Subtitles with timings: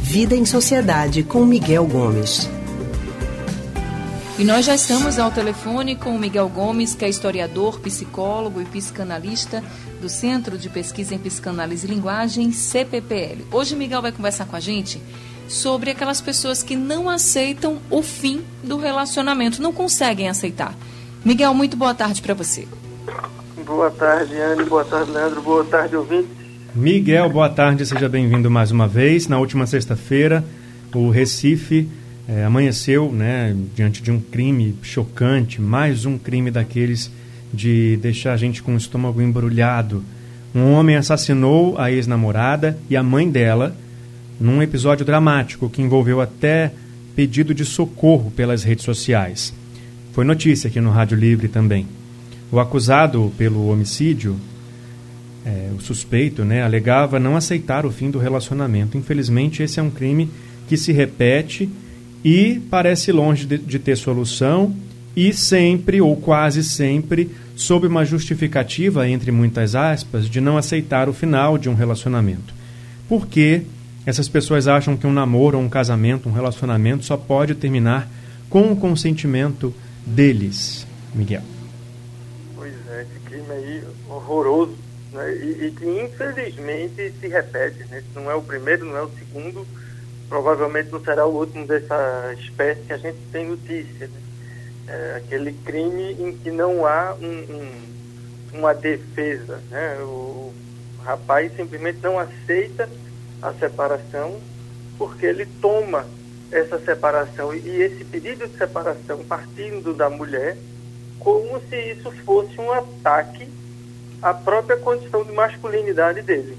[0.00, 2.50] Vida em Sociedade com Miguel Gomes.
[4.36, 8.64] E nós já estamos ao telefone com o Miguel Gomes, que é historiador, psicólogo e
[8.64, 9.62] psicanalista
[10.00, 13.44] do Centro de Pesquisa em Psicanálise e Linguagem, CPPL.
[13.52, 15.00] Hoje Miguel vai conversar com a gente
[15.48, 20.74] sobre aquelas pessoas que não aceitam o fim do relacionamento, não conseguem aceitar.
[21.24, 22.66] Miguel, muito boa tarde para você.
[23.72, 24.64] Boa tarde, Anne.
[24.64, 25.40] Boa tarde, Leandro.
[25.40, 26.28] Boa tarde, ouvinte.
[26.74, 27.86] Miguel, boa tarde.
[27.86, 29.26] Seja bem-vindo mais uma vez.
[29.28, 30.44] Na última sexta-feira,
[30.94, 31.88] o Recife
[32.28, 37.10] é, amanheceu né, diante de um crime chocante, mais um crime daqueles
[37.52, 40.04] de deixar a gente com o estômago embrulhado.
[40.54, 43.74] Um homem assassinou a ex-namorada e a mãe dela
[44.38, 46.72] num episódio dramático que envolveu até
[47.16, 49.54] pedido de socorro pelas redes sociais.
[50.12, 51.86] Foi notícia aqui no Rádio Livre também.
[52.52, 54.36] O acusado pelo homicídio,
[55.44, 58.96] é, o suspeito, né, alegava não aceitar o fim do relacionamento.
[58.96, 60.30] Infelizmente, esse é um crime
[60.68, 61.68] que se repete
[62.24, 64.76] e parece longe de, de ter solução
[65.16, 71.12] e sempre ou quase sempre sob uma justificativa, entre muitas aspas, de não aceitar o
[71.12, 72.54] final de um relacionamento.
[73.08, 73.62] Porque
[74.04, 78.10] essas pessoas acham que um namoro, um casamento, um relacionamento só pode terminar
[78.48, 79.72] com o consentimento
[80.04, 81.42] deles, Miguel.
[82.56, 83.82] Pois é, esse crime aí
[84.16, 84.76] horroroso,
[85.12, 85.32] né?
[85.34, 88.02] E, e, que infelizmente se repete, né?
[88.14, 89.66] Não é o primeiro, não é o segundo,
[90.28, 94.20] provavelmente não será o último dessa espécie que a gente tem notícia, né?
[94.88, 99.96] É aquele crime em que não há um, um, uma defesa, né?
[100.00, 100.52] O
[101.04, 102.88] rapaz simplesmente não aceita
[103.40, 104.40] a separação
[104.98, 106.06] porque ele toma
[106.50, 110.56] essa separação e esse pedido de separação partindo da mulher
[111.18, 113.48] como se isso fosse um ataque
[114.22, 116.56] à própria condição de masculinidade dele.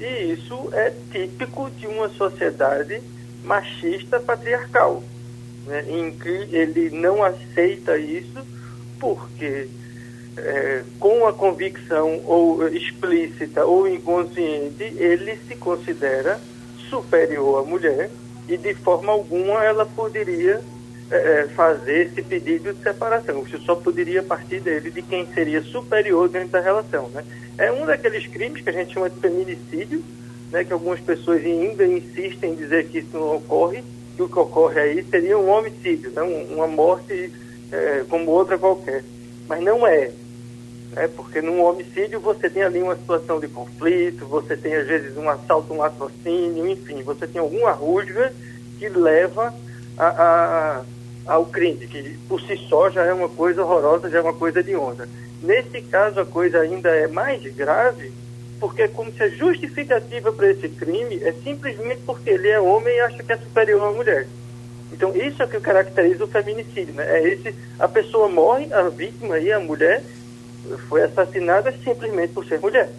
[0.00, 3.02] E isso é típico de uma sociedade
[3.42, 5.02] machista patriarcal,
[5.66, 8.44] né, em que ele não aceita isso
[8.98, 9.68] porque
[10.36, 16.40] é, com a convicção ou explícita ou inconsciente, ele se considera
[16.88, 18.10] superior à mulher
[18.48, 20.60] e de forma alguma ela poderia
[21.10, 23.42] é, é, fazer esse pedido de separação.
[23.42, 27.08] Isso só poderia partir dele, de quem seria superior dentro da relação.
[27.10, 27.24] Né?
[27.58, 30.02] É um daqueles crimes que a gente chama de feminicídio,
[30.50, 33.84] né, que algumas pessoas ainda insistem em dizer que isso não ocorre,
[34.16, 37.32] que o que ocorre aí seria um homicídio, né, uma morte
[37.70, 39.04] é, como outra qualquer.
[39.48, 40.10] Mas não é.
[40.96, 45.16] É porque num homicídio você tem ali uma situação de conflito, você tem às vezes
[45.16, 48.32] um assalto, um latrocínio, enfim, você tem alguma rusga
[48.78, 49.52] que leva
[49.98, 50.82] a,
[51.26, 54.62] ao crime, que por si só já é uma coisa horrorosa, já é uma coisa
[54.62, 55.08] de onda.
[55.42, 58.12] Nesse caso a coisa ainda é mais grave,
[58.60, 62.94] porque é como se a justificativa para esse crime é simplesmente porque ele é homem
[62.94, 64.26] e acha que é superior à mulher.
[64.92, 67.18] Então isso é o que caracteriza o feminicídio, né?
[67.18, 70.02] É esse, a pessoa morre, a vítima aí, a mulher,
[70.88, 72.90] foi assassinada simplesmente por ser mulher.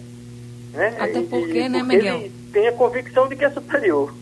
[0.72, 0.94] Né?
[0.98, 2.18] Até porque, e, né, Miguel?
[2.18, 4.12] Ele tem a convicção de que é superior.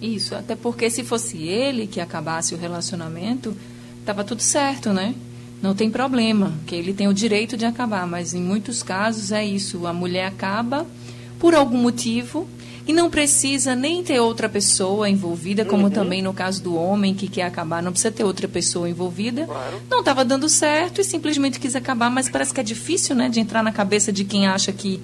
[0.00, 3.54] Isso, até porque se fosse ele que acabasse o relacionamento,
[4.00, 5.14] estava tudo certo, né?
[5.62, 9.44] Não tem problema, que ele tem o direito de acabar, mas em muitos casos é
[9.44, 10.86] isso, a mulher acaba
[11.38, 12.48] por algum motivo
[12.86, 15.90] e não precisa nem ter outra pessoa envolvida, como uhum.
[15.90, 19.44] também no caso do homem que quer acabar, não precisa ter outra pessoa envolvida.
[19.44, 19.80] Claro.
[19.90, 23.38] Não estava dando certo e simplesmente quis acabar, mas parece que é difícil, né, de
[23.38, 25.00] entrar na cabeça de quem acha que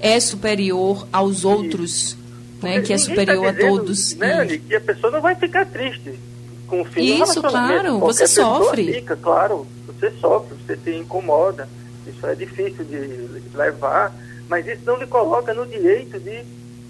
[0.00, 2.16] é superior aos outros,
[2.62, 4.14] né, que é tá superior tá dizendo, a todos.
[4.14, 4.58] Né, e...
[4.58, 6.18] que a pessoa não vai ficar triste
[6.66, 8.92] com o fim Isso, claro, você sofre.
[8.92, 11.68] Fica, claro, você sofre, você se incomoda.
[12.06, 14.14] Isso é difícil de levar,
[14.48, 16.42] mas isso não lhe coloca no direito de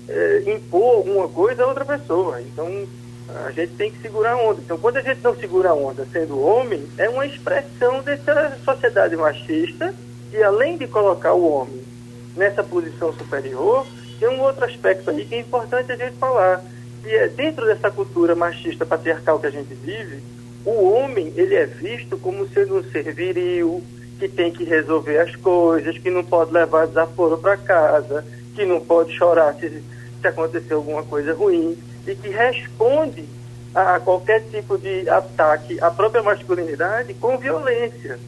[0.08, 2.40] é, impor alguma coisa a outra pessoa.
[2.40, 2.86] Então,
[3.46, 4.60] a gente tem que segurar a onda.
[4.64, 9.16] Então, quando a gente não segura a onda sendo homem, é uma expressão dessa sociedade
[9.16, 9.94] machista
[10.32, 11.82] e além de colocar o homem
[12.36, 13.86] nessa posição superior,
[14.18, 16.62] tem um outro aspecto aí que é importante a gente falar,
[17.02, 20.22] que é dentro dessa cultura machista patriarcal que a gente vive,
[20.64, 23.82] o homem ele é visto como sendo um ser viril,
[24.18, 28.24] que tem que resolver as coisas, que não pode levar desaforo para casa,
[28.54, 29.82] que não pode chorar se
[30.20, 31.76] se aconteceu alguma coisa ruim
[32.06, 33.24] e que responde
[33.74, 38.18] a qualquer tipo de ataque à própria masculinidade com violência.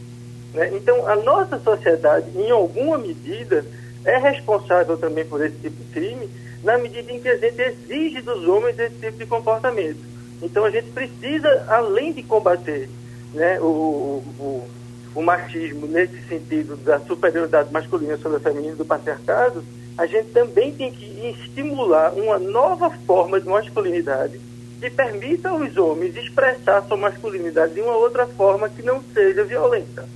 [0.55, 0.71] Né?
[0.75, 3.65] Então, a nossa sociedade, em alguma medida,
[4.05, 6.29] é responsável também por esse tipo de crime,
[6.62, 10.00] na medida em que a gente exige dos homens esse tipo de comportamento.
[10.43, 12.88] Então, a gente precisa, além de combater
[13.35, 14.70] né, o, o,
[15.14, 19.62] o machismo nesse sentido da superioridade masculina sobre a feminina do patriarcado,
[19.99, 24.41] a gente também tem que estimular uma nova forma de masculinidade
[24.81, 30.08] que permita aos homens expressar sua masculinidade de uma outra forma que não seja violenta.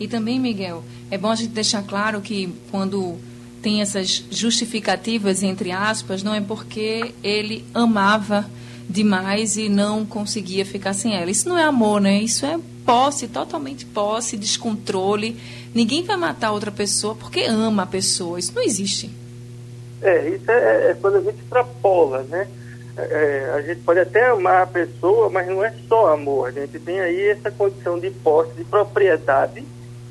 [0.00, 3.16] E também, Miguel, é bom a gente deixar claro que quando
[3.60, 8.48] tem essas justificativas, entre aspas, não é porque ele amava
[8.88, 11.30] demais e não conseguia ficar sem ela.
[11.30, 12.20] Isso não é amor, né?
[12.20, 15.36] Isso é posse, totalmente posse, descontrole.
[15.74, 18.38] Ninguém vai matar outra pessoa porque ama a pessoa.
[18.38, 19.10] Isso não existe.
[20.00, 22.48] É, isso é, é quando a gente extrapola, né?
[22.96, 26.48] É, a gente pode até amar a pessoa, mas não é só amor.
[26.48, 29.64] A gente tem aí essa condição de posse, de propriedade,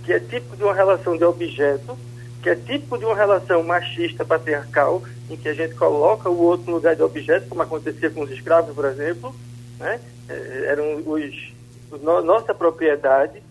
[0.08, 1.98] que é tipo de uma relação de objeto,
[2.42, 6.68] que é tipo de uma relação machista patriarcal, em que a gente coloca o outro
[6.68, 9.36] no lugar de objeto, como acontecia com os escravos, por exemplo,
[9.78, 10.00] né?
[10.30, 11.54] É, eram os,
[11.92, 13.44] os no, nossa propriedade,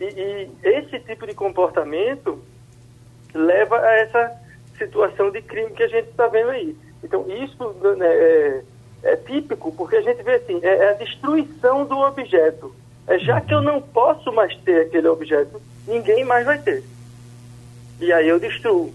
[0.00, 2.38] e, e, esse tipo de comportamento
[3.34, 4.40] leva a essa
[4.78, 6.76] situação de crime que a gente está vendo aí.
[7.02, 8.62] Então, isso né, é,
[9.02, 12.72] é, típico, porque a gente vê assim, é, é a destruição do objeto.
[13.06, 16.82] É, já que eu não posso mais ter aquele objeto, ninguém mais vai ter.
[18.00, 18.92] E aí eu destruo.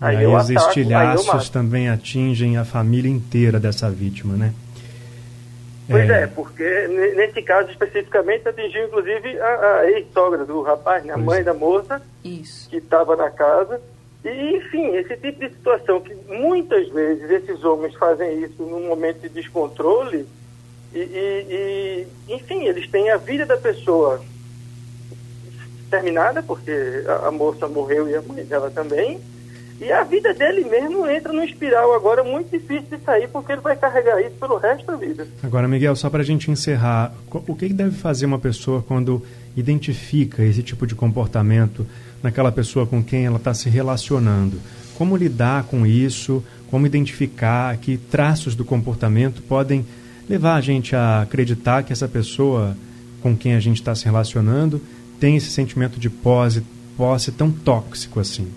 [0.00, 4.52] Aí, aí os ataco, estilhaços também atingem a família inteira dessa vítima, né?
[5.88, 11.14] Pois é, é porque nesse caso especificamente atingiu inclusive a, a ex-sogra do rapaz, né?
[11.14, 11.44] a mãe é.
[11.44, 12.68] da moça, Isso.
[12.68, 13.80] que estava na casa.
[14.24, 19.20] E, enfim, esse tipo de situação que muitas vezes esses homens fazem isso num momento
[19.20, 20.26] de descontrole
[20.96, 24.20] e, e, e enfim, eles têm a vida da pessoa
[25.90, 26.72] terminada, porque
[27.06, 29.20] a, a moça morreu e a mãe dela também,
[29.78, 33.60] e a vida dele mesmo entra num espiral agora muito difícil de sair, porque ele
[33.60, 35.28] vai carregar isso pelo resto da vida.
[35.42, 39.22] Agora, Miguel, só para a gente encerrar, o que deve fazer uma pessoa quando
[39.54, 41.86] identifica esse tipo de comportamento
[42.22, 44.58] naquela pessoa com quem ela está se relacionando?
[44.96, 46.42] Como lidar com isso?
[46.70, 49.84] Como identificar que traços do comportamento podem
[50.28, 52.76] levar a gente a acreditar que essa pessoa
[53.22, 54.80] com quem a gente está se relacionando
[55.18, 56.62] tem esse sentimento de posse,
[56.96, 58.52] posse tão tóxico assim?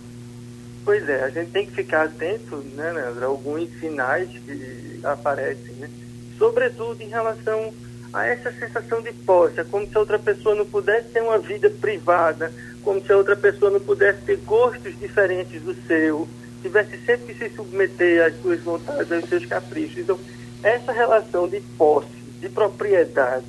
[0.83, 5.73] Pois é, a gente tem que ficar atento, né, Leandro, a alguns sinais que aparecem,
[5.75, 5.89] né?
[6.37, 7.73] Sobretudo em relação
[8.11, 11.37] a essa sensação de posse, é como se a outra pessoa não pudesse ter uma
[11.37, 12.51] vida privada,
[12.83, 16.27] como se a outra pessoa não pudesse ter gostos diferentes do seu,
[16.61, 19.99] tivesse sempre que se submeter às suas vontades, aos seus caprichos.
[19.99, 20.19] Então,
[20.63, 22.07] essa relação de posse,
[22.39, 23.45] de propriedade,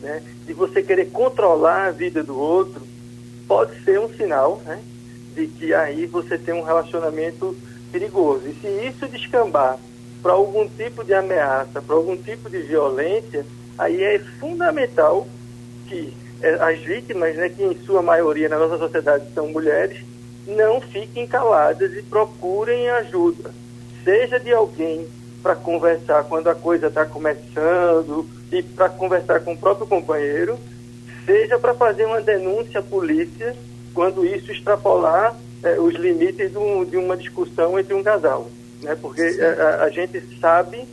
[0.00, 2.82] né, de você querer controlar a vida do outro,
[3.46, 4.80] pode ser um sinal, né?
[5.34, 7.56] de que aí você tem um relacionamento
[7.92, 8.42] perigoso.
[8.48, 9.78] E se isso descambar
[10.22, 13.46] para algum tipo de ameaça, para algum tipo de violência,
[13.78, 15.26] aí é fundamental
[15.86, 16.12] que
[16.42, 20.04] é, as vítimas, né, que em sua maioria na nossa sociedade são mulheres,
[20.46, 23.52] não fiquem caladas e procurem ajuda,
[24.04, 25.06] seja de alguém
[25.48, 30.58] para conversar quando a coisa está começando e para conversar com o próprio companheiro,
[31.24, 33.56] seja para fazer uma denúncia à polícia
[33.94, 38.50] quando isso extrapolar é, os limites um, de uma discussão entre um casal.
[38.82, 38.94] Né?
[39.00, 40.86] Porque a, a, gente sabe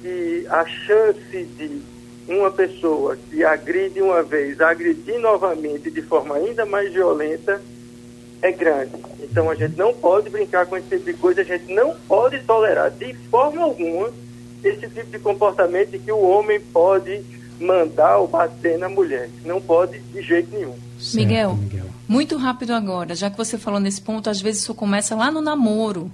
[0.00, 1.82] que a chance de
[2.26, 7.60] uma pessoa que agride uma vez agredir novamente de forma ainda mais violenta
[8.42, 8.92] é grande.
[9.22, 12.40] Então a gente não pode brincar com esse tipo de coisa, a gente não pode
[12.40, 14.10] tolerar de forma alguma
[14.62, 17.22] esse tipo de comportamento de que o homem pode
[17.60, 19.28] mandar ou bater na mulher.
[19.44, 20.74] Não pode de jeito nenhum.
[20.98, 24.74] Certo, Miguel, Miguel, muito rápido agora, já que você falou nesse ponto, às vezes isso
[24.74, 26.10] começa lá no namoro.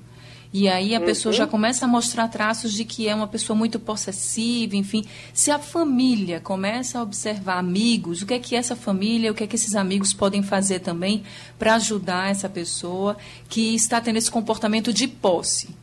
[0.53, 1.05] E aí a uhum.
[1.05, 5.05] pessoa já começa a mostrar traços de que é uma pessoa muito possessiva, enfim.
[5.33, 9.45] Se a família começa a observar amigos, o que é que essa família, o que
[9.45, 11.25] é que esses amigos podem fazer também
[11.59, 13.17] para ajudar essa pessoa
[13.49, 15.75] que está tendo esse comportamento de posse?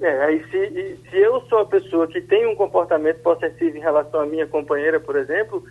[0.00, 4.20] É, aí se, se eu sou a pessoa que tem um comportamento possessivo em relação
[4.20, 5.64] à minha companheira, por exemplo,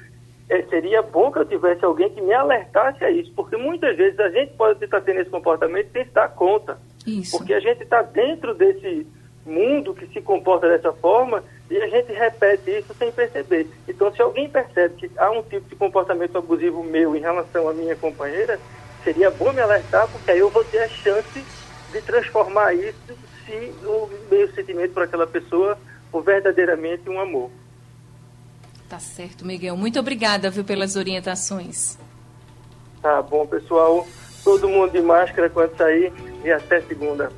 [0.50, 4.20] é, seria bom que eu tivesse alguém que me alertasse a isso, porque muitas vezes
[4.20, 6.78] a gente pode estar tendo esse comportamento sem se dar conta.
[7.06, 7.38] Isso.
[7.38, 9.06] Porque a gente está dentro desse
[9.46, 13.68] mundo que se comporta dessa forma e a gente repete isso sem perceber.
[13.88, 17.74] Então, se alguém percebe que há um tipo de comportamento abusivo meu em relação à
[17.74, 18.60] minha companheira,
[19.04, 21.44] seria bom me alertar, porque aí eu vou ter a chance
[21.92, 25.78] de transformar isso se o meu sentimento por aquela pessoa
[26.12, 27.52] for verdadeiramente um amor.
[28.90, 29.76] Tá certo, Miguel.
[29.78, 31.98] Muito obrigada, viu, pelas orientações.
[33.02, 34.06] Tá bom, pessoal.
[34.44, 36.14] Todo mundo de máscara quando sair
[36.46, 37.30] e até segunda.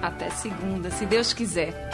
[0.00, 1.90] Até segunda, se Deus quiser.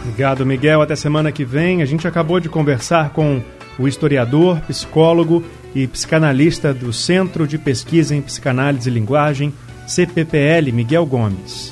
[0.00, 0.80] Obrigado, Miguel.
[0.80, 1.82] Até semana que vem.
[1.82, 3.42] A gente acabou de conversar com
[3.78, 9.52] o historiador, psicólogo e psicanalista do Centro de Pesquisa em Psicanálise e Linguagem,
[9.86, 11.70] CPPL Miguel Gomes.